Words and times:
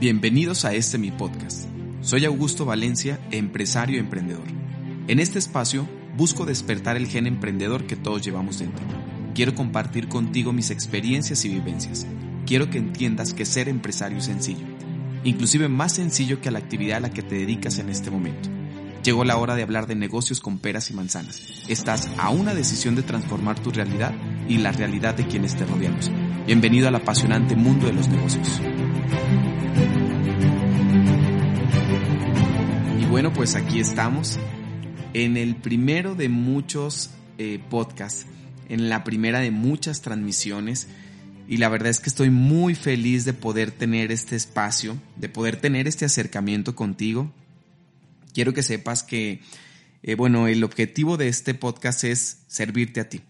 Bienvenidos 0.00 0.64
a 0.64 0.74
este 0.74 0.96
mi 0.96 1.10
podcast. 1.10 1.68
Soy 2.02 2.24
Augusto 2.24 2.64
Valencia, 2.64 3.18
empresario 3.32 3.98
emprendedor. 3.98 4.46
En 5.08 5.18
este 5.18 5.40
espacio 5.40 5.88
busco 6.16 6.46
despertar 6.46 6.96
el 6.96 7.08
gen 7.08 7.26
emprendedor 7.26 7.84
que 7.84 7.96
todos 7.96 8.22
llevamos 8.22 8.60
dentro. 8.60 8.86
Quiero 9.34 9.56
compartir 9.56 10.06
contigo 10.06 10.52
mis 10.52 10.70
experiencias 10.70 11.44
y 11.44 11.48
vivencias. 11.48 12.06
Quiero 12.46 12.70
que 12.70 12.78
entiendas 12.78 13.34
que 13.34 13.44
ser 13.44 13.68
empresario 13.68 14.18
es 14.18 14.26
sencillo, 14.26 14.64
inclusive 15.24 15.68
más 15.68 15.94
sencillo 15.94 16.40
que 16.40 16.52
la 16.52 16.60
actividad 16.60 16.98
a 16.98 17.00
la 17.00 17.10
que 17.10 17.22
te 17.22 17.34
dedicas 17.34 17.80
en 17.80 17.88
este 17.88 18.12
momento. 18.12 18.50
Llegó 19.02 19.24
la 19.24 19.36
hora 19.36 19.56
de 19.56 19.64
hablar 19.64 19.88
de 19.88 19.96
negocios 19.96 20.38
con 20.38 20.60
peras 20.60 20.90
y 20.90 20.94
manzanas. 20.94 21.42
Estás 21.66 22.08
a 22.18 22.30
una 22.30 22.54
decisión 22.54 22.94
de 22.94 23.02
transformar 23.02 23.58
tu 23.58 23.72
realidad 23.72 24.14
y 24.48 24.58
la 24.58 24.70
realidad 24.70 25.16
de 25.16 25.26
quienes 25.26 25.56
te 25.56 25.66
rodeamos. 25.66 26.12
Bienvenido 26.46 26.86
al 26.86 26.94
apasionante 26.94 27.56
mundo 27.56 27.88
de 27.88 27.94
los 27.94 28.06
negocios. 28.06 28.60
Bueno, 33.18 33.32
pues 33.32 33.56
aquí 33.56 33.80
estamos 33.80 34.38
en 35.12 35.36
el 35.36 35.56
primero 35.56 36.14
de 36.14 36.28
muchos 36.28 37.10
eh, 37.38 37.58
podcasts, 37.68 38.26
en 38.68 38.88
la 38.88 39.02
primera 39.02 39.40
de 39.40 39.50
muchas 39.50 40.02
transmisiones. 40.02 40.86
Y 41.48 41.56
la 41.56 41.68
verdad 41.68 41.88
es 41.88 41.98
que 41.98 42.10
estoy 42.10 42.30
muy 42.30 42.76
feliz 42.76 43.24
de 43.24 43.32
poder 43.32 43.72
tener 43.72 44.12
este 44.12 44.36
espacio, 44.36 44.96
de 45.16 45.28
poder 45.28 45.56
tener 45.56 45.88
este 45.88 46.04
acercamiento 46.04 46.76
contigo. 46.76 47.34
Quiero 48.34 48.54
que 48.54 48.62
sepas 48.62 49.02
que, 49.02 49.40
eh, 50.04 50.14
bueno, 50.14 50.46
el 50.46 50.62
objetivo 50.62 51.16
de 51.16 51.26
este 51.26 51.54
podcast 51.54 52.04
es 52.04 52.42
servirte 52.46 53.00
a 53.00 53.08
ti. 53.08 53.22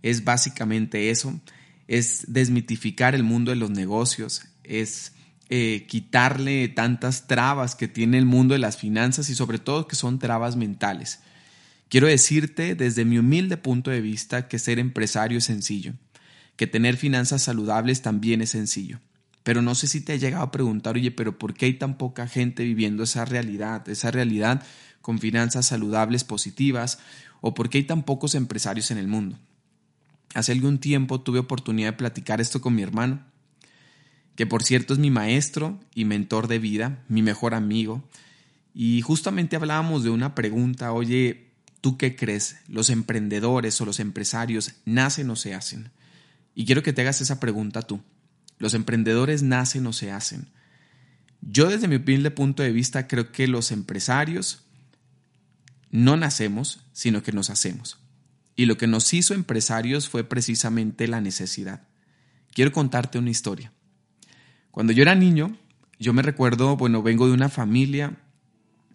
Es 0.00 0.22
básicamente 0.22 1.10
eso, 1.10 1.40
es 1.88 2.24
desmitificar 2.28 3.16
el 3.16 3.24
mundo 3.24 3.50
de 3.50 3.56
los 3.56 3.70
negocios, 3.70 4.42
es 4.62 5.10
eh, 5.50 5.86
quitarle 5.88 6.68
tantas 6.68 7.26
trabas 7.26 7.74
que 7.74 7.88
tiene 7.88 8.18
el 8.18 8.26
mundo 8.26 8.52
de 8.52 8.58
las 8.58 8.76
finanzas 8.76 9.30
y 9.30 9.34
sobre 9.34 9.58
todo 9.58 9.88
que 9.88 9.96
son 9.96 10.18
trabas 10.18 10.56
mentales. 10.56 11.20
Quiero 11.88 12.06
decirte 12.06 12.74
desde 12.74 13.06
mi 13.06 13.18
humilde 13.18 13.56
punto 13.56 13.90
de 13.90 14.02
vista 14.02 14.46
que 14.46 14.58
ser 14.58 14.78
empresario 14.78 15.38
es 15.38 15.44
sencillo, 15.44 15.94
que 16.56 16.66
tener 16.66 16.98
finanzas 16.98 17.40
saludables 17.40 18.02
también 18.02 18.42
es 18.42 18.50
sencillo. 18.50 19.00
Pero 19.42 19.62
no 19.62 19.74
sé 19.74 19.86
si 19.86 20.02
te 20.02 20.12
ha 20.12 20.16
llegado 20.16 20.44
a 20.44 20.50
preguntar, 20.50 20.96
oye, 20.96 21.10
pero 21.10 21.38
¿por 21.38 21.54
qué 21.54 21.64
hay 21.64 21.74
tan 21.74 21.96
poca 21.96 22.28
gente 22.28 22.64
viviendo 22.64 23.04
esa 23.04 23.24
realidad, 23.24 23.88
esa 23.88 24.10
realidad 24.10 24.62
con 25.00 25.18
finanzas 25.18 25.64
saludables 25.64 26.24
positivas? 26.24 26.98
¿O 27.40 27.54
por 27.54 27.70
qué 27.70 27.78
hay 27.78 27.84
tan 27.84 28.02
pocos 28.02 28.34
empresarios 28.34 28.90
en 28.90 28.98
el 28.98 29.08
mundo? 29.08 29.38
Hace 30.34 30.52
algún 30.52 30.78
tiempo 30.78 31.22
tuve 31.22 31.38
oportunidad 31.38 31.92
de 31.92 31.96
platicar 31.96 32.42
esto 32.42 32.60
con 32.60 32.74
mi 32.74 32.82
hermano 32.82 33.24
que 34.38 34.46
por 34.46 34.62
cierto 34.62 34.92
es 34.92 35.00
mi 35.00 35.10
maestro 35.10 35.80
y 35.96 36.04
mentor 36.04 36.46
de 36.46 36.60
vida, 36.60 37.02
mi 37.08 37.22
mejor 37.22 37.54
amigo. 37.54 38.08
Y 38.72 39.00
justamente 39.00 39.56
hablábamos 39.56 40.04
de 40.04 40.10
una 40.10 40.36
pregunta, 40.36 40.92
oye, 40.92 41.50
¿tú 41.80 41.98
qué 41.98 42.14
crees? 42.14 42.58
¿Los 42.68 42.88
emprendedores 42.88 43.80
o 43.80 43.84
los 43.84 43.98
empresarios 43.98 44.76
nacen 44.84 45.28
o 45.30 45.34
se 45.34 45.56
hacen? 45.56 45.90
Y 46.54 46.66
quiero 46.66 46.84
que 46.84 46.92
te 46.92 47.00
hagas 47.00 47.20
esa 47.20 47.40
pregunta 47.40 47.82
tú. 47.82 48.00
¿Los 48.58 48.74
emprendedores 48.74 49.42
nacen 49.42 49.84
o 49.88 49.92
se 49.92 50.12
hacen? 50.12 50.46
Yo 51.40 51.68
desde 51.68 51.88
mi 51.88 51.96
humilde 51.96 52.30
punto 52.30 52.62
de 52.62 52.70
vista 52.70 53.08
creo 53.08 53.32
que 53.32 53.48
los 53.48 53.72
empresarios 53.72 54.66
no 55.90 56.16
nacemos, 56.16 56.84
sino 56.92 57.24
que 57.24 57.32
nos 57.32 57.50
hacemos. 57.50 57.98
Y 58.54 58.66
lo 58.66 58.78
que 58.78 58.86
nos 58.86 59.12
hizo 59.14 59.34
empresarios 59.34 60.08
fue 60.08 60.22
precisamente 60.22 61.08
la 61.08 61.20
necesidad. 61.20 61.88
Quiero 62.52 62.70
contarte 62.70 63.18
una 63.18 63.30
historia. 63.30 63.72
Cuando 64.70 64.92
yo 64.92 65.02
era 65.02 65.14
niño, 65.14 65.56
yo 65.98 66.12
me 66.12 66.22
recuerdo, 66.22 66.76
bueno, 66.76 67.02
vengo 67.02 67.26
de 67.26 67.32
una 67.32 67.48
familia, 67.48 68.16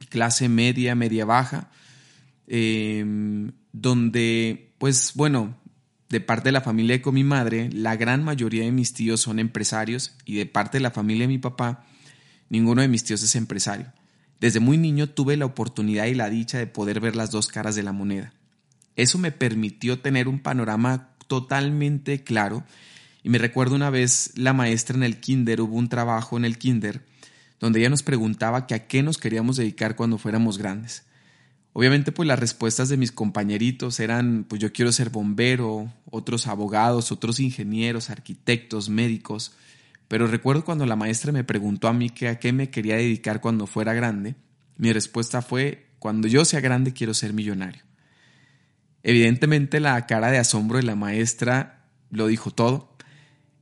clase 0.10 0.50
media, 0.50 0.96
media 0.96 1.26
baja, 1.26 1.70
em, 2.48 3.52
donde, 3.72 4.74
pues 4.78 5.14
bueno, 5.16 5.58
de 6.10 6.22
parte 6.22 6.50
de 6.50 6.54
la 6.54 6.62
familia 6.62 7.02
con 7.02 7.16
mi 7.16 7.24
madre, 7.24 7.70
la 7.74 7.96
gran 7.96 8.24
mayoría 8.24 8.64
de 8.64 8.72
mis 8.72 8.94
tíos 8.94 9.22
son 9.22 9.40
empresarios 9.40 10.16
y 10.26 10.36
de 10.36 10.46
parte 10.46 10.78
de 10.78 10.84
la 10.84 10.92
familia 10.92 11.24
de 11.24 11.34
mi 11.34 11.40
papá, 11.40 11.86
ninguno 12.50 12.82
de 12.82 12.88
mis 12.88 13.04
tíos 13.04 13.24
es 13.24 13.36
empresario. 13.36 13.92
Desde 14.40 14.60
muy 14.60 14.78
niño 14.78 15.10
tuve 15.10 15.38
la 15.38 15.46
oportunidad 15.46 16.06
y 16.06 16.14
la 16.14 16.30
dicha 16.30 16.58
de 16.58 16.68
poder 16.68 17.00
ver 17.00 17.16
las 17.16 17.32
dos 17.32 17.48
caras 17.48 17.76
de 17.76 17.84
la 17.84 17.94
moneda. 17.94 18.34
Eso 18.96 19.18
me 19.18 19.32
permitió 19.32 20.00
tener 20.00 20.28
un 20.28 20.40
panorama 20.40 21.10
totalmente 21.28 22.24
claro 22.24 22.64
y 23.24 23.30
me 23.30 23.38
recuerdo 23.38 23.76
una 23.76 23.90
vez 23.90 24.34
la 24.36 24.54
maestra 24.54 24.98
en 24.98 25.04
el 25.04 25.20
kinder, 25.20 25.62
hubo 25.62 25.78
un 25.78 25.90
trabajo 25.90 26.38
en 26.38 26.46
el 26.46 26.58
kinder 26.58 27.02
donde 27.60 27.80
ella 27.80 27.90
nos 27.90 28.04
preguntaba 28.04 28.68
que 28.68 28.76
a 28.76 28.88
qué 28.88 29.04
nos 29.04 29.18
queríamos 29.18 29.56
dedicar 29.56 29.96
cuando 29.96 30.18
fuéramos 30.18 30.58
grandes. 30.58 31.06
Obviamente 31.72 32.12
pues 32.12 32.28
las 32.28 32.38
respuestas 32.38 32.90
de 32.90 32.98
mis 32.98 33.14
compañeritos 33.14 34.02
eran 34.02 34.46
pues 34.48 34.62
yo 34.62 34.74
quiero 34.74 34.92
ser 34.92 35.10
bombero, 35.10 35.92
otros 36.12 36.48
abogados, 36.48 37.14
otros 37.14 37.40
ingenieros, 37.40 38.10
arquitectos, 38.10 38.90
médicos, 38.90 39.54
pero 40.10 40.28
recuerdo 40.28 40.66
cuando 40.66 40.86
la 40.86 40.98
maestra 40.98 41.32
me 41.32 41.46
preguntó 41.46 41.88
a 41.88 41.94
mí 41.94 42.10
que 42.10 42.28
a 42.28 42.38
qué 42.38 42.52
me 42.52 42.70
quería 42.70 42.98
dedicar 42.98 43.40
cuando 43.40 43.66
fuera 43.66 43.94
grande, 43.94 44.36
mi 44.78 44.92
respuesta 44.92 45.42
fue 45.42 45.88
cuando 46.00 46.28
yo 46.28 46.44
sea 46.44 46.60
grande 46.60 46.92
quiero 46.92 47.14
ser 47.14 47.32
millonario. 47.32 47.84
Evidentemente 49.04 49.80
la 49.80 50.06
cara 50.06 50.32
de 50.32 50.38
asombro 50.38 50.78
de 50.78 50.84
la 50.84 50.96
maestra 50.96 51.86
lo 52.12 52.28
dijo 52.28 52.52
todo 52.52 52.93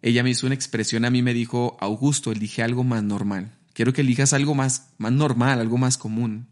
ella 0.02 0.24
me 0.24 0.32
hizo 0.32 0.48
una 0.48 0.56
expresión, 0.56 1.06
a 1.06 1.10
mí 1.10 1.22
me 1.22 1.34
dijo, 1.34 1.78
Augusto, 1.80 2.32
elige 2.32 2.64
algo 2.64 2.84
más 2.84 3.04
normal. 3.04 3.52
Quiero 3.74 3.94
que 3.94 4.02
elijas 4.02 4.34
algo 4.34 4.56
más, 4.56 4.90
más 4.98 5.12
normal, 5.12 5.60
algo 5.60 5.78
más 5.78 5.98
común. 5.98 6.48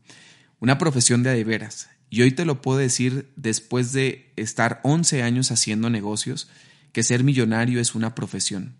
Una 0.60 0.78
profesión 0.78 1.24
de 1.24 1.44
veras. 1.44 1.90
Y 2.10 2.22
hoy 2.22 2.32
te 2.32 2.46
lo 2.46 2.62
puedo 2.62 2.80
decir 2.80 3.32
después 3.36 3.92
de 3.92 4.32
estar 4.36 4.80
11 4.84 5.24
años 5.24 5.52
haciendo 5.52 5.90
negocios, 5.90 6.50
que 6.92 7.04
ser 7.04 7.24
millonario 7.24 7.80
es 7.80 7.96
una 7.96 8.16
profesión. 8.16 8.76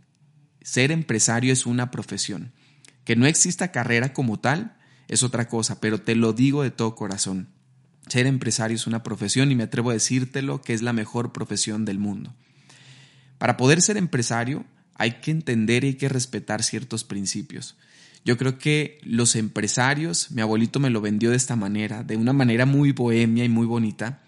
Ser 0.62 0.92
empresario 0.92 1.54
es 1.54 1.66
una 1.66 1.92
profesión. 1.92 2.54
Que 3.06 3.16
no 3.16 3.26
exista 3.26 3.72
carrera 3.72 4.14
como 4.14 4.40
tal 4.40 4.78
es 5.08 5.24
otra 5.24 5.48
cosa, 5.48 5.80
pero 5.80 6.00
te 6.00 6.16
lo 6.16 6.34
digo 6.34 6.64
de 6.64 6.72
todo 6.72 6.96
corazón. 6.96 7.50
Ser 8.08 8.28
empresario 8.28 8.76
es 8.76 8.88
una 8.88 9.04
profesión 9.04 9.52
y 9.52 9.56
me 9.56 9.64
atrevo 9.64 9.90
a 9.90 9.94
decírtelo 9.94 10.62
que 10.62 10.74
es 10.74 10.82
la 10.82 10.94
mejor 10.94 11.32
profesión 11.32 11.86
del 11.86 12.00
mundo. 12.00 12.36
Para 13.40 13.58
poder 13.58 13.82
ser 13.82 13.98
empresario 13.98 14.66
hay 14.94 15.14
que 15.22 15.32
entender 15.32 15.84
y 15.84 15.88
hay 15.88 15.94
que 15.96 16.10
respetar 16.10 16.62
ciertos 16.62 17.04
principios. 17.04 17.76
Yo 18.26 18.38
creo 18.38 18.60
que 18.60 19.00
los 19.02 19.36
empresarios, 19.36 20.30
mi 20.32 20.42
abuelito 20.42 20.80
me 20.80 20.90
lo 20.90 21.02
vendió 21.02 21.32
de 21.32 21.38
esta 21.38 21.56
manera, 21.56 22.04
de 22.04 22.18
una 22.18 22.34
manera 22.34 22.66
muy 22.66 22.92
bohemia 22.92 23.46
y 23.46 23.50
muy 23.50 23.66
bonita. 23.66 24.22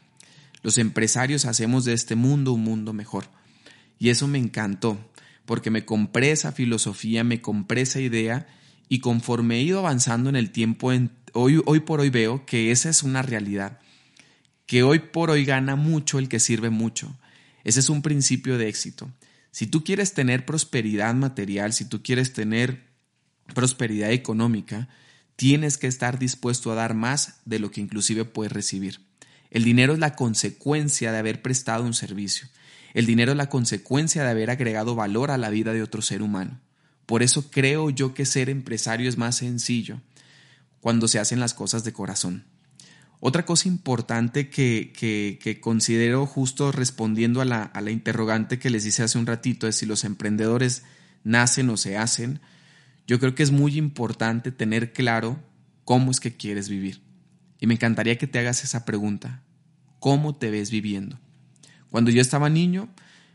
Los 0.64 0.78
empresarios 0.78 1.46
hacemos 1.46 1.84
de 1.86 1.94
este 1.94 2.16
mundo 2.16 2.54
un 2.54 2.64
mundo 2.64 2.94
mejor. 2.94 3.26
Y 4.00 4.10
eso 4.10 4.28
me 4.28 4.40
encantó, 4.40 4.98
porque 5.46 5.70
me 5.70 5.84
compré 5.84 6.32
esa 6.32 6.54
filosofía, 6.54 7.26
me 7.26 7.42
compré 7.42 7.82
esa 7.82 8.00
idea 8.00 8.48
y 8.88 9.00
conforme 9.00 9.58
he 9.58 9.64
ido 9.64 9.80
avanzando 9.80 10.30
en 10.30 10.38
el 10.38 10.52
tiempo, 10.52 10.92
hoy, 11.34 11.62
hoy 11.66 11.80
por 11.82 12.00
hoy 12.00 12.10
veo 12.10 12.46
que 12.46 12.72
esa 12.72 12.90
es 12.90 13.04
una 13.04 13.22
realidad, 13.22 13.80
que 14.66 14.84
hoy 14.84 15.00
por 15.00 15.30
hoy 15.30 15.44
gana 15.44 15.76
mucho 15.76 16.18
el 16.18 16.30
que 16.30 16.40
sirve 16.40 16.70
mucho. 16.70 17.16
Ese 17.64 17.80
es 17.80 17.90
un 17.90 18.02
principio 18.02 18.58
de 18.58 18.68
éxito. 18.68 19.12
Si 19.52 19.68
tú 19.68 19.84
quieres 19.84 20.14
tener 20.14 20.46
prosperidad 20.46 21.14
material, 21.14 21.74
si 21.74 21.86
tú 21.86 22.02
quieres 22.02 22.34
tener 22.34 22.88
prosperidad 23.54 24.12
económica, 24.12 24.88
tienes 25.36 25.78
que 25.78 25.88
estar 25.88 26.20
dispuesto 26.20 26.72
a 26.72 26.76
dar 26.76 26.94
más 26.94 27.42
de 27.46 27.60
lo 27.60 27.72
que 27.72 27.82
inclusive 27.82 28.26
puedes 28.26 28.52
recibir. 28.52 29.02
El 29.50 29.64
dinero 29.64 29.94
es 29.94 30.00
la 30.00 30.16
consecuencia 30.16 31.12
de 31.12 31.18
haber 31.18 31.42
prestado 31.42 31.84
un 31.84 31.94
servicio. 31.94 32.48
El 32.94 33.06
dinero 33.06 33.32
es 33.32 33.38
la 33.38 33.50
consecuencia 33.50 34.24
de 34.24 34.30
haber 34.30 34.50
agregado 34.50 34.96
valor 34.96 35.32
a 35.32 35.38
la 35.38 35.50
vida 35.50 35.74
de 35.74 35.84
otro 35.84 36.02
ser 36.02 36.22
humano. 36.22 36.62
Por 37.06 37.24
eso 37.24 37.52
creo 37.52 37.90
yo 37.90 38.14
que 38.14 38.26
ser 38.26 38.50
empresario 38.50 39.10
es 39.10 39.18
más 39.18 39.38
sencillo 39.38 40.02
cuando 40.80 41.08
se 41.08 41.20
hacen 41.20 41.40
las 41.40 41.54
cosas 41.54 41.84
de 41.84 41.94
corazón. 41.94 42.46
Otra 43.24 43.46
cosa 43.46 43.68
importante 43.68 44.50
que, 44.50 44.92
que, 44.92 45.60
considero 45.62 46.26
justo 46.26 46.72
respondiendo 46.72 47.40
a 47.40 47.46
la, 47.46 47.62
a 47.62 47.80
la 47.80 47.92
interrogante 47.92 48.58
que 48.58 48.72
les 48.72 48.84
hice 48.84 49.04
hace 49.04 49.20
un 49.20 49.28
ratito 49.28 49.68
es 49.68 49.76
si 49.76 49.86
los 49.86 50.04
emprendedores 50.06 50.84
nacen 51.24 51.70
o 51.70 51.78
se 51.78 51.98
hacen, 51.98 52.42
yo 53.06 53.20
creo 53.20 53.36
que 53.36 53.44
es 53.44 53.52
muy 53.52 53.78
importante 53.78 54.52
tener 54.52 54.92
claro 54.92 55.40
cómo 55.86 56.10
es 56.10 56.20
que 56.20 56.36
quieres 56.36 56.68
vivir. 56.68 57.02
Y 57.60 57.68
me 57.68 57.76
encantaría 57.76 58.18
que 58.18 58.26
te 58.26 58.40
hagas 58.40 58.64
esa 58.64 58.86
pregunta. 58.86 59.44
¿Cómo 60.00 60.36
te 60.36 60.50
ves 60.50 60.72
viviendo? 60.72 61.20
Cuando 61.92 62.10
yo 62.10 62.22
estaba 62.22 62.50
niño, 62.50 62.90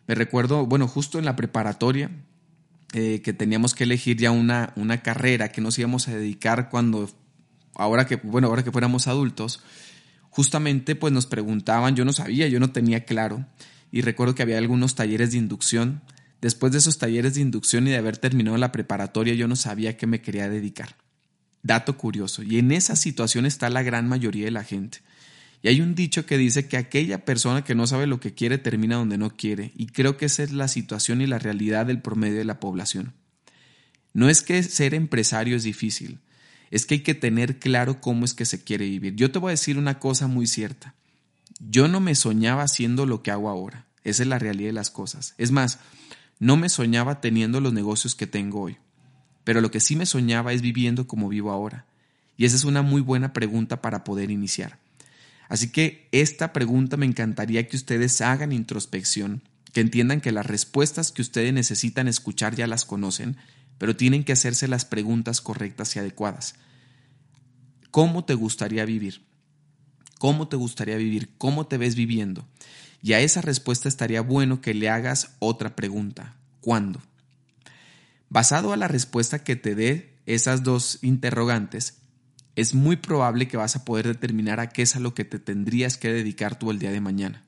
me 0.08 0.16
recuerdo, 0.16 0.66
bueno, 0.66 0.88
justo 0.88 1.20
en 1.20 1.24
la 1.24 1.36
preparatoria, 1.36 2.10
eh, 2.92 3.20
que 3.22 3.32
teníamos 3.32 3.72
que 3.72 3.84
elegir 3.84 4.16
ya 4.16 4.32
una, 4.32 4.72
una 4.74 5.00
carrera 5.00 5.52
que 5.52 5.60
nos 5.60 5.78
íbamos 5.78 6.08
a 6.08 6.16
dedicar 6.16 6.70
cuando, 6.70 7.08
ahora 7.76 8.06
que, 8.06 8.16
bueno, 8.16 8.48
ahora 8.48 8.64
que 8.64 8.72
fuéramos 8.72 9.06
adultos, 9.06 9.62
justamente 10.30 10.94
pues 10.94 11.12
nos 11.12 11.26
preguntaban, 11.26 11.96
yo 11.96 12.04
no 12.04 12.12
sabía, 12.12 12.48
yo 12.48 12.60
no 12.60 12.70
tenía 12.70 13.04
claro, 13.04 13.46
y 13.90 14.02
recuerdo 14.02 14.34
que 14.34 14.42
había 14.42 14.58
algunos 14.58 14.94
talleres 14.94 15.32
de 15.32 15.38
inducción. 15.38 16.02
Después 16.42 16.72
de 16.72 16.78
esos 16.78 16.98
talleres 16.98 17.34
de 17.34 17.40
inducción 17.40 17.86
y 17.86 17.90
de 17.90 17.96
haber 17.96 18.18
terminado 18.18 18.56
la 18.58 18.70
preparatoria, 18.70 19.34
yo 19.34 19.48
no 19.48 19.56
sabía 19.56 19.96
qué 19.96 20.06
me 20.06 20.20
quería 20.20 20.48
dedicar. 20.48 20.96
Dato 21.62 21.96
curioso, 21.96 22.42
y 22.42 22.58
en 22.58 22.72
esa 22.72 22.94
situación 22.94 23.46
está 23.46 23.70
la 23.70 23.82
gran 23.82 24.08
mayoría 24.08 24.44
de 24.44 24.50
la 24.50 24.62
gente. 24.62 24.98
Y 25.62 25.68
hay 25.68 25.80
un 25.80 25.94
dicho 25.94 26.26
que 26.26 26.36
dice 26.36 26.68
que 26.68 26.76
aquella 26.76 27.24
persona 27.24 27.64
que 27.64 27.74
no 27.74 27.86
sabe 27.86 28.06
lo 28.06 28.20
que 28.20 28.34
quiere 28.34 28.58
termina 28.58 28.96
donde 28.96 29.18
no 29.18 29.30
quiere, 29.30 29.72
y 29.74 29.86
creo 29.86 30.16
que 30.16 30.26
esa 30.26 30.42
es 30.42 30.52
la 30.52 30.68
situación 30.68 31.22
y 31.22 31.26
la 31.26 31.38
realidad 31.38 31.86
del 31.86 32.02
promedio 32.02 32.36
de 32.36 32.44
la 32.44 32.60
población. 32.60 33.14
No 34.12 34.28
es 34.28 34.42
que 34.42 34.62
ser 34.62 34.94
empresario 34.94 35.56
es 35.56 35.62
difícil, 35.62 36.20
es 36.70 36.86
que 36.86 36.94
hay 36.94 37.00
que 37.00 37.14
tener 37.14 37.58
claro 37.58 38.00
cómo 38.00 38.24
es 38.24 38.34
que 38.34 38.44
se 38.44 38.62
quiere 38.62 38.86
vivir. 38.86 39.14
Yo 39.16 39.30
te 39.30 39.38
voy 39.38 39.50
a 39.50 39.50
decir 39.50 39.78
una 39.78 39.98
cosa 39.98 40.26
muy 40.26 40.46
cierta. 40.46 40.94
Yo 41.58 41.88
no 41.88 42.00
me 42.00 42.14
soñaba 42.14 42.62
haciendo 42.62 43.06
lo 43.06 43.22
que 43.22 43.30
hago 43.30 43.48
ahora. 43.48 43.86
Esa 44.04 44.22
es 44.22 44.28
la 44.28 44.38
realidad 44.38 44.68
de 44.68 44.74
las 44.74 44.90
cosas. 44.90 45.34
Es 45.38 45.50
más, 45.50 45.78
no 46.38 46.56
me 46.56 46.68
soñaba 46.68 47.20
teniendo 47.20 47.60
los 47.60 47.72
negocios 47.72 48.14
que 48.14 48.26
tengo 48.26 48.60
hoy 48.60 48.78
pero 49.46 49.60
lo 49.60 49.70
que 49.70 49.78
sí 49.78 49.94
me 49.94 50.06
soñaba 50.06 50.52
es 50.52 50.60
viviendo 50.60 51.06
como 51.06 51.28
vivo 51.28 51.52
ahora. 51.52 51.86
Y 52.36 52.46
esa 52.46 52.56
es 52.56 52.64
una 52.64 52.82
muy 52.82 53.00
buena 53.00 53.32
pregunta 53.32 53.80
para 53.80 54.02
poder 54.02 54.32
iniciar. 54.32 54.80
Así 55.48 55.70
que 55.70 56.08
esta 56.10 56.52
pregunta 56.52 56.96
me 56.96 57.06
encantaría 57.06 57.68
que 57.68 57.76
ustedes 57.76 58.20
hagan 58.22 58.50
introspección, 58.50 59.42
que 59.72 59.82
entiendan 59.82 60.20
que 60.20 60.32
las 60.32 60.46
respuestas 60.46 61.12
que 61.12 61.22
ustedes 61.22 61.52
necesitan 61.54 62.08
escuchar 62.08 62.56
ya 62.56 62.66
las 62.66 62.84
conocen, 62.84 63.36
pero 63.78 63.96
tienen 63.96 64.24
que 64.24 64.32
hacerse 64.32 64.68
las 64.68 64.84
preguntas 64.84 65.40
correctas 65.40 65.94
y 65.96 65.98
adecuadas. 65.98 66.54
¿Cómo 67.90 68.24
te 68.24 68.34
gustaría 68.34 68.84
vivir? 68.84 69.24
¿Cómo 70.18 70.48
te 70.48 70.56
gustaría 70.56 70.96
vivir? 70.96 71.30
¿Cómo 71.38 71.66
te 71.66 71.78
ves 71.78 71.94
viviendo? 71.94 72.46
Y 73.02 73.12
a 73.12 73.20
esa 73.20 73.40
respuesta 73.42 73.88
estaría 73.88 74.20
bueno 74.20 74.60
que 74.60 74.74
le 74.74 74.88
hagas 74.88 75.36
otra 75.38 75.76
pregunta. 75.76 76.36
¿Cuándo? 76.60 77.00
Basado 78.28 78.72
a 78.72 78.76
la 78.76 78.88
respuesta 78.88 79.44
que 79.44 79.56
te 79.56 79.74
dé 79.74 80.16
esas 80.26 80.62
dos 80.62 80.98
interrogantes, 81.02 81.98
es 82.56 82.74
muy 82.74 82.96
probable 82.96 83.48
que 83.48 83.56
vas 83.56 83.76
a 83.76 83.84
poder 83.84 84.06
determinar 84.06 84.60
a 84.60 84.70
qué 84.70 84.82
es 84.82 84.96
a 84.96 85.00
lo 85.00 85.14
que 85.14 85.24
te 85.24 85.38
tendrías 85.38 85.98
que 85.98 86.12
dedicar 86.12 86.58
tú 86.58 86.70
el 86.70 86.78
día 86.78 86.90
de 86.90 87.00
mañana. 87.00 87.44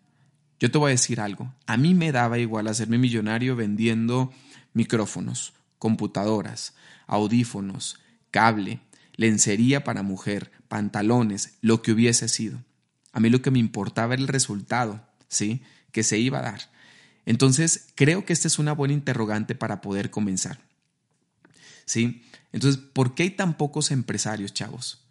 Yo 0.61 0.71
te 0.71 0.79
voy 0.79 0.89
a 0.89 0.91
decir 0.91 1.21
algo, 1.21 1.55
a 1.67 1.77
mí 1.77 1.95
me 1.95 2.13
daba 2.13 2.39
igual 2.39 2.69
hacerme 2.69 2.99
millonario 2.99 3.57
vendiendo 3.57 4.33
micrófonos, 4.75 5.55
computadoras, 5.79 6.75
audífonos, 7.07 8.01
cable, 8.31 8.81
lencería 9.17 9.85
para 9.85 10.03
mujer, 10.03 10.51
pantalones, 10.69 11.55
lo 11.61 11.83
que 11.83 11.93
hubiese 11.93 12.29
sido. 12.29 12.63
A 13.13 13.21
mí 13.21 13.31
lo 13.31 13.43
que 13.43 13.51
me 13.51 13.59
importaba 13.59 14.15
era 14.15 14.23
el 14.23 14.29
resultado, 14.29 15.01
¿sí? 15.29 15.63
Que 15.93 16.03
se 16.03 16.19
iba 16.19 16.39
a 16.39 16.43
dar. 16.43 16.71
Entonces, 17.27 17.89
creo 17.95 18.25
que 18.25 18.33
esta 18.33 18.49
es 18.49 18.59
una 18.59 18.73
buena 18.73 18.95
interrogante 18.95 19.55
para 19.55 19.81
poder 19.81 20.11
comenzar. 20.11 20.61
¿sí? 21.89 22.23
Entonces, 22.53 22.81
¿por 22.93 23.15
qué 23.15 23.25
hay 23.25 23.31
tan 23.31 23.57
pocos 23.57 23.91
empresarios, 23.91 24.55
chavos? 24.55 25.05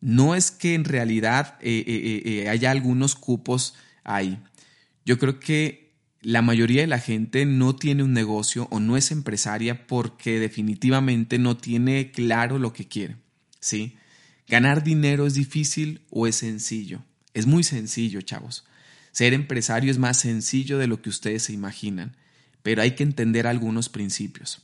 No 0.00 0.34
es 0.34 0.50
que 0.50 0.74
en 0.74 0.84
realidad 0.84 1.56
eh, 1.60 1.84
eh, 1.86 2.22
eh, 2.24 2.48
haya 2.48 2.70
algunos 2.70 3.14
cupos 3.14 3.74
ahí. 4.04 4.38
Yo 5.04 5.18
creo 5.18 5.38
que 5.38 5.91
la 6.22 6.40
mayoría 6.40 6.82
de 6.82 6.86
la 6.86 7.00
gente 7.00 7.44
no 7.46 7.74
tiene 7.74 8.04
un 8.04 8.12
negocio 8.12 8.68
o 8.70 8.78
no 8.78 8.96
es 8.96 9.10
empresaria 9.10 9.86
porque 9.86 10.38
definitivamente 10.38 11.38
no 11.38 11.56
tiene 11.56 12.12
claro 12.12 12.58
lo 12.58 12.72
que 12.72 12.86
quiere, 12.86 13.16
¿sí? 13.60 13.96
¿Ganar 14.46 14.84
dinero 14.84 15.26
es 15.26 15.34
difícil 15.34 16.02
o 16.10 16.26
es 16.26 16.36
sencillo? 16.36 17.02
Es 17.34 17.46
muy 17.46 17.64
sencillo, 17.64 18.20
chavos. 18.20 18.64
Ser 19.10 19.34
empresario 19.34 19.90
es 19.90 19.98
más 19.98 20.18
sencillo 20.18 20.78
de 20.78 20.86
lo 20.86 21.02
que 21.02 21.10
ustedes 21.10 21.44
se 21.44 21.52
imaginan, 21.52 22.16
pero 22.62 22.82
hay 22.82 22.92
que 22.92 23.02
entender 23.02 23.46
algunos 23.46 23.88
principios. 23.88 24.62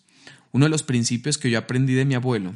Uno 0.53 0.67
de 0.67 0.71
los 0.71 0.83
principios 0.83 1.39
que 1.39 1.51
yo 1.51 1.59
aprendí 1.59 1.95
de 1.95 2.05
mi 2.05 2.15
abuelo, 2.15 2.55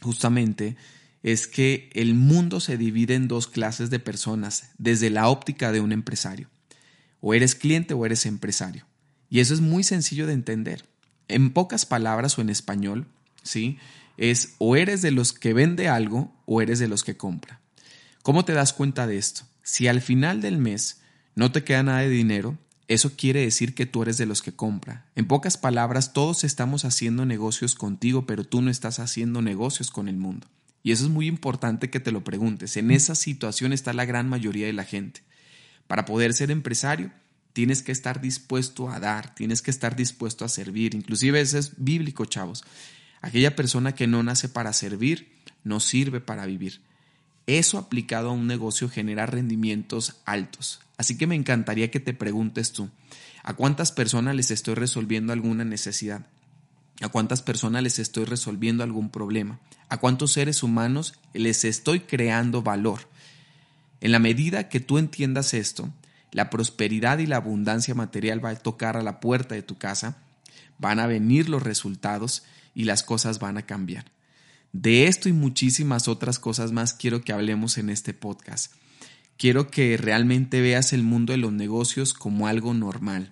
justamente, 0.00 0.76
es 1.22 1.46
que 1.46 1.90
el 1.94 2.14
mundo 2.14 2.60
se 2.60 2.76
divide 2.76 3.14
en 3.14 3.28
dos 3.28 3.46
clases 3.46 3.90
de 3.90 3.98
personas 3.98 4.70
desde 4.78 5.10
la 5.10 5.28
óptica 5.28 5.72
de 5.72 5.80
un 5.80 5.92
empresario. 5.92 6.48
O 7.22 7.32
eres 7.32 7.54
cliente 7.54 7.94
o 7.94 8.04
eres 8.04 8.26
empresario. 8.26 8.84
Y 9.30 9.40
eso 9.40 9.54
es 9.54 9.60
muy 9.62 9.84
sencillo 9.84 10.26
de 10.26 10.34
entender. 10.34 10.84
En 11.28 11.54
pocas 11.54 11.86
palabras 11.86 12.36
o 12.36 12.42
en 12.42 12.50
español, 12.50 13.06
¿sí? 13.42 13.78
Es 14.18 14.56
o 14.58 14.76
eres 14.76 15.00
de 15.00 15.12
los 15.12 15.32
que 15.32 15.54
vende 15.54 15.88
algo 15.88 16.36
o 16.44 16.60
eres 16.60 16.78
de 16.78 16.88
los 16.88 17.02
que 17.02 17.16
compra. 17.16 17.60
¿Cómo 18.22 18.44
te 18.44 18.52
das 18.52 18.74
cuenta 18.74 19.06
de 19.06 19.16
esto? 19.16 19.44
Si 19.62 19.88
al 19.88 20.02
final 20.02 20.42
del 20.42 20.58
mes 20.58 21.00
no 21.34 21.50
te 21.50 21.64
queda 21.64 21.82
nada 21.82 22.00
de 22.00 22.10
dinero, 22.10 22.58
eso 22.88 23.16
quiere 23.16 23.40
decir 23.40 23.74
que 23.74 23.86
tú 23.86 24.02
eres 24.02 24.18
de 24.18 24.26
los 24.26 24.42
que 24.42 24.52
compra. 24.52 25.06
En 25.14 25.26
pocas 25.26 25.56
palabras, 25.56 26.12
todos 26.12 26.44
estamos 26.44 26.84
haciendo 26.84 27.24
negocios 27.24 27.74
contigo, 27.74 28.26
pero 28.26 28.44
tú 28.44 28.60
no 28.60 28.70
estás 28.70 28.98
haciendo 28.98 29.40
negocios 29.40 29.90
con 29.90 30.08
el 30.08 30.16
mundo. 30.16 30.48
Y 30.82 30.92
eso 30.92 31.04
es 31.04 31.10
muy 31.10 31.26
importante 31.26 31.88
que 31.88 32.00
te 32.00 32.12
lo 32.12 32.24
preguntes. 32.24 32.76
En 32.76 32.90
esa 32.90 33.14
situación 33.14 33.72
está 33.72 33.92
la 33.92 34.04
gran 34.04 34.28
mayoría 34.28 34.66
de 34.66 34.72
la 34.72 34.84
gente. 34.84 35.22
Para 35.86 36.04
poder 36.04 36.32
ser 36.34 36.50
empresario, 36.50 37.12
tienes 37.52 37.82
que 37.82 37.92
estar 37.92 38.20
dispuesto 38.20 38.88
a 38.88 39.00
dar, 39.00 39.34
tienes 39.34 39.62
que 39.62 39.70
estar 39.70 39.96
dispuesto 39.96 40.44
a 40.44 40.48
servir. 40.48 40.94
Inclusive 40.94 41.40
eso 41.40 41.58
es 41.58 41.72
bíblico, 41.76 42.24
chavos. 42.24 42.64
Aquella 43.20 43.54
persona 43.54 43.94
que 43.94 44.06
no 44.06 44.22
nace 44.22 44.48
para 44.48 44.72
servir, 44.72 45.32
no 45.64 45.80
sirve 45.80 46.20
para 46.20 46.46
vivir. 46.46 46.80
Eso 47.46 47.78
aplicado 47.78 48.30
a 48.30 48.32
un 48.32 48.46
negocio 48.46 48.88
genera 48.88 49.26
rendimientos 49.26 50.20
altos. 50.24 50.80
Así 50.96 51.18
que 51.18 51.26
me 51.26 51.34
encantaría 51.34 51.90
que 51.90 52.00
te 52.00 52.14
preguntes 52.14 52.72
tú, 52.72 52.88
¿a 53.42 53.54
cuántas 53.54 53.92
personas 53.92 54.36
les 54.36 54.50
estoy 54.50 54.74
resolviendo 54.74 55.32
alguna 55.32 55.64
necesidad? 55.64 56.26
¿A 57.00 57.08
cuántas 57.08 57.42
personas 57.42 57.82
les 57.82 57.98
estoy 57.98 58.24
resolviendo 58.24 58.84
algún 58.84 59.10
problema? 59.10 59.58
¿A 59.88 59.98
cuántos 59.98 60.32
seres 60.32 60.62
humanos 60.62 61.14
les 61.32 61.64
estoy 61.64 62.00
creando 62.00 62.62
valor? 62.62 63.08
En 64.02 64.10
la 64.10 64.18
medida 64.18 64.68
que 64.68 64.80
tú 64.80 64.98
entiendas 64.98 65.54
esto, 65.54 65.88
la 66.32 66.50
prosperidad 66.50 67.18
y 67.18 67.26
la 67.26 67.36
abundancia 67.36 67.94
material 67.94 68.44
va 68.44 68.50
a 68.50 68.56
tocar 68.56 68.96
a 68.96 69.02
la 69.02 69.20
puerta 69.20 69.54
de 69.54 69.62
tu 69.62 69.78
casa, 69.78 70.18
van 70.78 70.98
a 70.98 71.06
venir 71.06 71.48
los 71.48 71.62
resultados 71.62 72.42
y 72.74 72.82
las 72.82 73.04
cosas 73.04 73.38
van 73.38 73.58
a 73.58 73.62
cambiar. 73.62 74.06
De 74.72 75.06
esto 75.06 75.28
y 75.28 75.32
muchísimas 75.32 76.08
otras 76.08 76.40
cosas 76.40 76.72
más 76.72 76.94
quiero 76.94 77.22
que 77.22 77.32
hablemos 77.32 77.78
en 77.78 77.90
este 77.90 78.12
podcast. 78.12 78.72
Quiero 79.36 79.70
que 79.70 79.96
realmente 79.96 80.60
veas 80.60 80.92
el 80.92 81.04
mundo 81.04 81.32
de 81.32 81.36
los 81.36 81.52
negocios 81.52 82.12
como 82.12 82.48
algo 82.48 82.74
normal. 82.74 83.30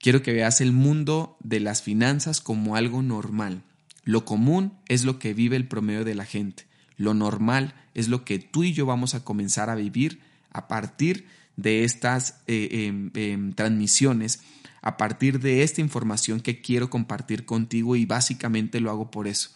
Quiero 0.00 0.22
que 0.22 0.32
veas 0.32 0.60
el 0.60 0.72
mundo 0.72 1.36
de 1.38 1.60
las 1.60 1.82
finanzas 1.82 2.40
como 2.40 2.74
algo 2.74 3.00
normal. 3.00 3.62
Lo 4.02 4.24
común 4.24 4.72
es 4.88 5.04
lo 5.04 5.20
que 5.20 5.34
vive 5.34 5.54
el 5.54 5.68
promedio 5.68 6.04
de 6.04 6.16
la 6.16 6.24
gente. 6.24 6.66
Lo 7.00 7.14
normal 7.14 7.72
es 7.94 8.08
lo 8.08 8.26
que 8.26 8.38
tú 8.38 8.62
y 8.62 8.74
yo 8.74 8.84
vamos 8.84 9.14
a 9.14 9.24
comenzar 9.24 9.70
a 9.70 9.74
vivir 9.74 10.20
a 10.50 10.68
partir 10.68 11.26
de 11.56 11.84
estas 11.84 12.42
eh, 12.46 12.86
em, 12.86 13.10
em, 13.14 13.52
transmisiones, 13.54 14.40
a 14.82 14.98
partir 14.98 15.40
de 15.40 15.62
esta 15.62 15.80
información 15.80 16.40
que 16.40 16.60
quiero 16.60 16.90
compartir 16.90 17.46
contigo 17.46 17.96
y 17.96 18.04
básicamente 18.04 18.80
lo 18.80 18.90
hago 18.90 19.10
por 19.10 19.28
eso 19.28 19.50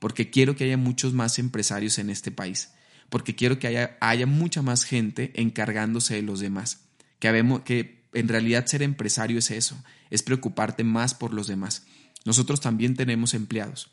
porque 0.00 0.30
quiero 0.30 0.56
que 0.56 0.64
haya 0.64 0.76
muchos 0.76 1.12
más 1.12 1.38
empresarios 1.38 1.98
en 1.98 2.10
este 2.10 2.32
país, 2.32 2.72
porque 3.08 3.36
quiero 3.36 3.60
que 3.60 3.68
haya, 3.68 3.96
haya 4.00 4.26
mucha 4.26 4.62
más 4.62 4.82
gente 4.82 5.30
encargándose 5.40 6.14
de 6.14 6.22
los 6.22 6.40
demás, 6.40 6.80
que, 7.20 7.60
que 7.64 8.02
en 8.14 8.26
realidad 8.26 8.66
ser 8.66 8.82
empresario 8.82 9.38
es 9.38 9.52
eso, 9.52 9.80
es 10.08 10.24
preocuparte 10.24 10.82
más 10.82 11.14
por 11.14 11.32
los 11.32 11.46
demás. 11.46 11.86
Nosotros 12.24 12.60
también 12.60 12.96
tenemos 12.96 13.34
empleados 13.34 13.92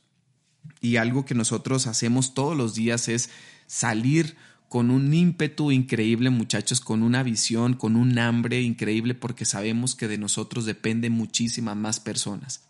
y 0.82 0.98
algo 0.98 1.26
que 1.26 1.36
nosotros 1.36 1.88
hacemos 1.88 2.34
todos 2.34 2.56
los 2.56 2.76
días 2.76 3.08
es 3.08 3.30
salir 3.68 4.36
con 4.70 4.92
un 4.92 5.14
ímpetu 5.14 5.72
increíble, 5.72 6.30
muchachos, 6.30 6.82
con 6.82 7.04
una 7.04 7.24
visión, 7.24 7.74
con 7.74 7.96
un 7.96 8.20
hambre 8.20 8.62
increíble, 8.62 9.16
porque 9.16 9.46
sabemos 9.46 9.96
que 9.96 10.08
de 10.08 10.18
nosotros 10.18 10.66
dependen 10.66 11.14
muchísimas 11.14 11.76
más 11.78 12.00
personas. 12.00 12.62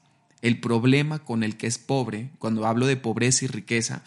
El 0.42 0.60
problema 0.60 1.20
con 1.20 1.44
el 1.44 1.58
que 1.58 1.66
es 1.66 1.80
pobre, 1.80 2.30
cuando 2.38 2.68
hablo 2.68 2.86
de 2.86 2.98
pobreza 2.98 3.46
y 3.46 3.48
riqueza, 3.48 4.04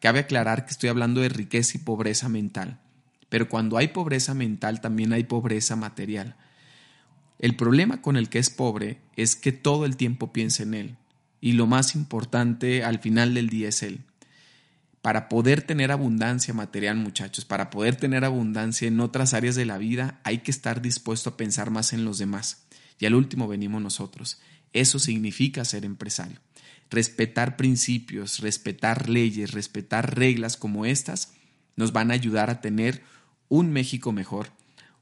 cabe 0.00 0.20
aclarar 0.20 0.64
que 0.64 0.72
estoy 0.72 0.88
hablando 0.88 1.20
de 1.20 1.28
riqueza 1.28 1.76
y 1.76 1.80
pobreza 1.80 2.28
mental. 2.28 2.80
Pero 3.28 3.48
cuando 3.48 3.76
hay 3.76 3.88
pobreza 3.88 4.34
mental 4.34 4.80
también 4.80 5.12
hay 5.12 5.24
pobreza 5.24 5.76
material. 5.76 6.34
El 7.38 7.54
problema 7.54 8.02
con 8.02 8.16
el 8.16 8.28
que 8.28 8.40
es 8.40 8.50
pobre 8.50 8.98
es 9.16 9.36
que 9.36 9.52
todo 9.52 9.84
el 9.84 9.96
tiempo 9.96 10.32
piensa 10.32 10.64
en 10.64 10.74
él. 10.74 10.96
Y 11.40 11.52
lo 11.52 11.66
más 11.66 11.94
importante 11.94 12.84
al 12.84 12.98
final 12.98 13.34
del 13.34 13.48
día 13.48 13.68
es 13.68 13.82
él. 13.82 14.00
Para 15.02 15.28
poder 15.28 15.62
tener 15.62 15.92
abundancia 15.92 16.52
material, 16.52 16.96
muchachos, 16.96 17.44
para 17.44 17.70
poder 17.70 17.96
tener 17.96 18.24
abundancia 18.24 18.88
en 18.88 19.00
otras 19.00 19.32
áreas 19.32 19.54
de 19.54 19.64
la 19.64 19.78
vida, 19.78 20.20
hay 20.24 20.38
que 20.38 20.50
estar 20.50 20.82
dispuesto 20.82 21.30
a 21.30 21.36
pensar 21.36 21.70
más 21.70 21.92
en 21.92 22.04
los 22.04 22.18
demás. 22.18 22.66
Y 22.98 23.06
al 23.06 23.14
último 23.14 23.46
venimos 23.46 23.80
nosotros. 23.80 24.40
Eso 24.72 24.98
significa 24.98 25.64
ser 25.64 25.84
empresario. 25.84 26.40
Respetar 26.90 27.56
principios, 27.56 28.40
respetar 28.40 29.08
leyes, 29.08 29.52
respetar 29.52 30.16
reglas 30.16 30.56
como 30.56 30.84
estas 30.84 31.32
nos 31.76 31.92
van 31.92 32.10
a 32.10 32.14
ayudar 32.14 32.50
a 32.50 32.60
tener 32.60 33.02
un 33.48 33.72
México 33.72 34.10
mejor, 34.10 34.50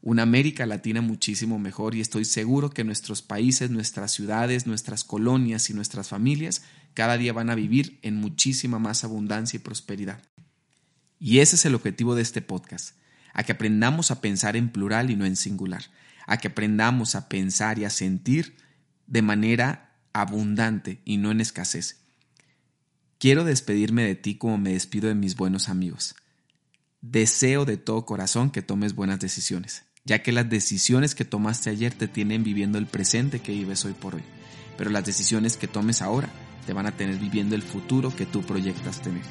una 0.02 0.22
América 0.22 0.66
Latina 0.66 1.00
muchísimo 1.00 1.58
mejor 1.58 1.94
y 1.94 2.00
estoy 2.00 2.24
seguro 2.24 2.70
que 2.70 2.84
nuestros 2.84 3.22
países, 3.22 3.70
nuestras 3.70 4.12
ciudades, 4.12 4.66
nuestras 4.66 5.04
colonias 5.04 5.68
y 5.70 5.74
nuestras 5.74 6.08
familias 6.08 6.62
cada 6.94 7.18
día 7.18 7.32
van 7.32 7.50
a 7.50 7.54
vivir 7.54 7.98
en 8.02 8.16
muchísima 8.16 8.78
más 8.78 9.04
abundancia 9.04 9.58
y 9.58 9.60
prosperidad. 9.60 10.22
Y 11.18 11.38
ese 11.38 11.56
es 11.56 11.64
el 11.64 11.74
objetivo 11.74 12.14
de 12.14 12.22
este 12.22 12.40
podcast, 12.42 12.96
a 13.34 13.42
que 13.42 13.52
aprendamos 13.52 14.10
a 14.10 14.20
pensar 14.20 14.56
en 14.56 14.70
plural 14.70 15.10
y 15.10 15.16
no 15.16 15.26
en 15.26 15.36
singular, 15.36 15.84
a 16.26 16.38
que 16.38 16.48
aprendamos 16.48 17.14
a 17.14 17.28
pensar 17.28 17.78
y 17.78 17.84
a 17.84 17.90
sentir 17.90 18.56
de 19.06 19.22
manera 19.22 19.98
abundante 20.12 21.00
y 21.04 21.18
no 21.18 21.30
en 21.30 21.40
escasez. 21.40 22.00
Quiero 23.18 23.44
despedirme 23.44 24.04
de 24.04 24.14
ti 24.14 24.36
como 24.36 24.58
me 24.58 24.72
despido 24.72 25.08
de 25.08 25.14
mis 25.14 25.36
buenos 25.36 25.68
amigos. 25.68 26.14
Deseo 27.08 27.64
de 27.64 27.76
todo 27.76 28.04
corazón 28.04 28.50
que 28.50 28.62
tomes 28.62 28.96
buenas 28.96 29.20
decisiones, 29.20 29.84
ya 30.04 30.24
que 30.24 30.32
las 30.32 30.50
decisiones 30.50 31.14
que 31.14 31.24
tomaste 31.24 31.70
ayer 31.70 31.94
te 31.94 32.08
tienen 32.08 32.42
viviendo 32.42 32.78
el 32.78 32.86
presente 32.86 33.38
que 33.38 33.52
vives 33.52 33.84
hoy 33.84 33.92
por 33.92 34.16
hoy, 34.16 34.24
pero 34.76 34.90
las 34.90 35.04
decisiones 35.04 35.56
que 35.56 35.68
tomes 35.68 36.02
ahora 36.02 36.28
te 36.66 36.72
van 36.72 36.86
a 36.86 36.96
tener 36.96 37.16
viviendo 37.18 37.54
el 37.54 37.62
futuro 37.62 38.14
que 38.14 38.26
tú 38.26 38.42
proyectas 38.42 39.02
tener. 39.02 39.22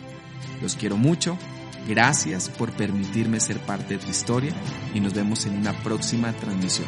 Los 0.61 0.77
quiero 0.77 0.95
mucho, 0.95 1.37
gracias 1.85 2.47
por 2.47 2.71
permitirme 2.71 3.41
ser 3.41 3.59
parte 3.59 3.97
de 3.97 4.05
tu 4.05 4.09
historia 4.09 4.53
y 4.93 5.01
nos 5.01 5.13
vemos 5.13 5.45
en 5.45 5.57
una 5.57 5.73
próxima 5.83 6.31
transmisión. 6.31 6.87